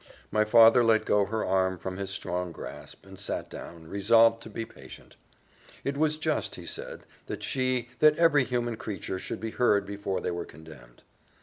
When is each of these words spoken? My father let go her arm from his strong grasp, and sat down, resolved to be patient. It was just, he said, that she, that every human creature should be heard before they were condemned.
My 0.31 0.45
father 0.45 0.83
let 0.83 1.05
go 1.05 1.25
her 1.25 1.45
arm 1.45 1.77
from 1.77 1.97
his 1.97 2.09
strong 2.09 2.51
grasp, 2.51 3.05
and 3.05 3.19
sat 3.19 3.51
down, 3.51 3.85
resolved 3.87 4.41
to 4.41 4.49
be 4.49 4.65
patient. 4.65 5.15
It 5.83 5.95
was 5.95 6.17
just, 6.17 6.55
he 6.55 6.65
said, 6.65 7.01
that 7.27 7.43
she, 7.43 7.89
that 7.99 8.17
every 8.17 8.43
human 8.43 8.77
creature 8.77 9.19
should 9.19 9.39
be 9.39 9.51
heard 9.51 9.85
before 9.85 10.19
they 10.19 10.31
were 10.31 10.43
condemned. 10.45 11.03